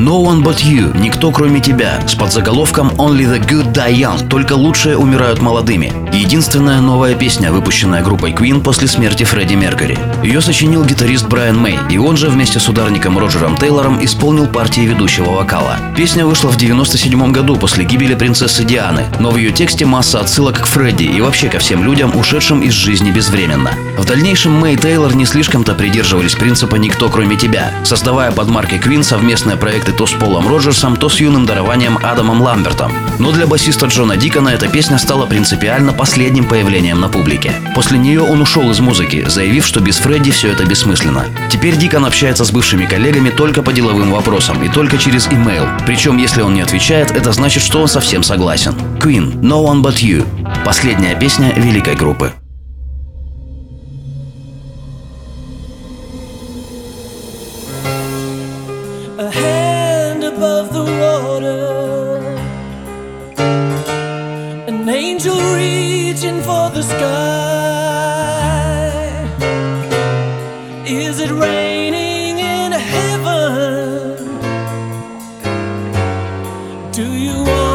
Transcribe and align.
No 0.00 0.24
One 0.24 0.42
But 0.42 0.62
You, 0.64 0.98
никто 0.98 1.30
кроме 1.30 1.60
тебя, 1.60 2.00
с 2.08 2.14
подзаголовком 2.14 2.88
Only 2.96 3.26
the 3.26 3.38
Good 3.38 3.74
Die 3.74 3.92
Young, 3.96 4.28
только 4.28 4.54
лучшие 4.54 4.96
умирают 4.96 5.42
молодыми. 5.42 5.92
Единственная 6.10 6.80
новая 6.80 7.14
песня, 7.14 7.52
выпущенная 7.52 8.02
группой 8.02 8.32
Queen 8.32 8.62
после 8.62 8.88
смерти 8.88 9.24
Фредди 9.24 9.56
Меркьюри. 9.56 9.98
Ее 10.22 10.40
сочинил 10.40 10.86
гитарист 10.86 11.28
Брайан 11.28 11.58
Мэй, 11.58 11.78
и 11.90 11.98
он 11.98 12.16
же 12.16 12.30
вместе 12.30 12.60
с 12.60 12.68
ударником 12.70 13.18
Роджером 13.18 13.58
Тейлором 13.58 14.02
исполнил 14.02 14.46
партии 14.46 14.80
ведущего 14.80 15.32
вокала. 15.32 15.76
Песня 15.94 16.24
вышла 16.24 16.48
в 16.48 16.56
97 16.56 17.30
году 17.30 17.56
после 17.56 17.84
гибели 17.84 18.14
принцессы 18.14 18.64
Дианы, 18.64 19.04
но 19.18 19.30
в 19.30 19.36
ее 19.36 19.52
тексте 19.52 19.84
масса 19.84 20.20
отсылок 20.20 20.60
к 20.62 20.66
Фредди 20.66 21.04
и 21.04 21.20
вообще 21.20 21.50
ко 21.50 21.58
всем 21.58 21.84
людям, 21.84 22.16
ушедшим 22.16 22.62
из 22.62 22.72
жизни 22.72 23.10
безвременно. 23.10 23.72
В 23.98 24.06
дальнейшем 24.06 24.52
Мэй 24.52 24.76
и 24.76 24.78
Тейлор 24.78 25.14
не 25.14 25.26
слишком-то 25.26 25.74
придерживались 25.74 26.36
принципа 26.36 26.76
«никто 26.76 27.10
кроме 27.10 27.36
тебя», 27.36 27.70
создавая 27.84 28.32
под 28.32 28.48
маркой 28.48 28.78
Queen 28.78 29.02
совместные 29.02 29.58
проекты 29.58 29.89
то 29.92 30.06
с 30.06 30.12
Полом 30.12 30.48
Роджерсом, 30.48 30.96
то 30.96 31.08
с 31.08 31.20
юным 31.20 31.46
дарованием 31.46 31.98
Адамом 32.02 32.42
Ламбертом. 32.42 32.92
Но 33.18 33.32
для 33.32 33.46
басиста 33.46 33.86
Джона 33.86 34.16
Дикона 34.16 34.50
эта 34.50 34.68
песня 34.68 34.98
стала 34.98 35.26
принципиально 35.26 35.92
последним 35.92 36.46
появлением 36.46 37.00
на 37.00 37.08
публике. 37.08 37.52
После 37.74 37.98
нее 37.98 38.22
он 38.22 38.40
ушел 38.40 38.70
из 38.70 38.80
музыки, 38.80 39.24
заявив, 39.28 39.66
что 39.66 39.80
без 39.80 39.96
Фредди 39.98 40.30
все 40.30 40.52
это 40.52 40.64
бессмысленно. 40.64 41.24
Теперь 41.50 41.76
Дикон 41.76 42.04
общается 42.04 42.44
с 42.44 42.50
бывшими 42.50 42.86
коллегами 42.86 43.30
только 43.30 43.62
по 43.62 43.72
деловым 43.72 44.12
вопросам 44.12 44.62
и 44.62 44.68
только 44.68 44.98
через 44.98 45.28
имейл. 45.28 45.66
Причем, 45.86 46.16
если 46.18 46.42
он 46.42 46.54
не 46.54 46.60
отвечает, 46.60 47.10
это 47.10 47.32
значит, 47.32 47.62
что 47.62 47.80
он 47.80 47.88
совсем 47.88 48.22
согласен. 48.22 48.74
Queen, 48.98 49.40
No 49.40 49.64
One 49.64 49.82
But 49.82 50.02
You. 50.02 50.26
Последняя 50.64 51.14
песня 51.14 51.52
великой 51.56 51.96
группы. 51.96 52.32
a 59.20 59.30
hand 59.30 59.59
above 60.34 60.72
the 60.72 60.84
water, 61.02 62.18
an 64.70 64.88
angel 64.88 65.36
reaching 65.54 66.40
for 66.42 66.70
the 66.70 66.82
sky. 66.82 67.80
Is 70.86 71.20
it 71.20 71.30
raining 71.30 72.38
in 72.38 72.72
heaven? 72.72 74.16
Do 76.92 77.06
you 77.26 77.36
want 77.50 77.69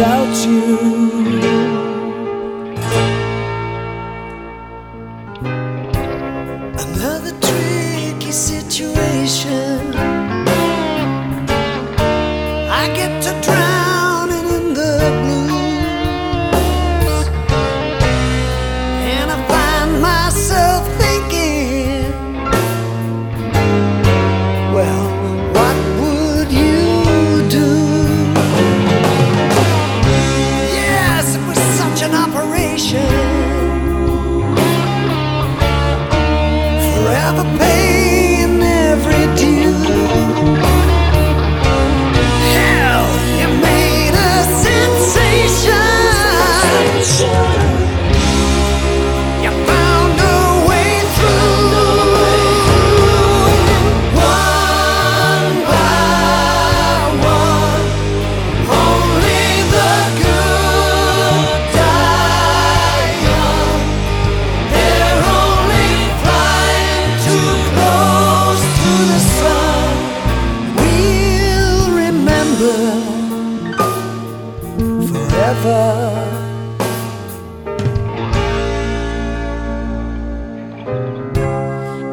without 0.00 0.46
you. 0.46 1.69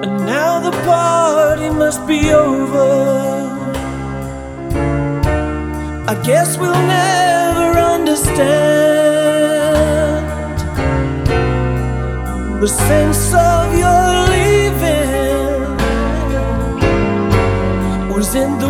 And 0.03 0.15
now 0.25 0.59
the 0.59 0.75
party 0.85 1.69
must 1.69 2.05
be 2.07 2.31
over. 2.31 2.89
I 6.11 6.15
guess 6.23 6.57
we'll 6.57 6.85
never 7.01 7.79
understand 7.95 8.77
the 12.61 12.67
sense 12.67 13.33
of 13.33 13.77
your 13.83 14.27
leaving 14.33 15.27
was 18.13 18.33
in 18.35 18.57
the 18.59 18.66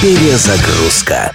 Перезагрузка. 0.00 1.34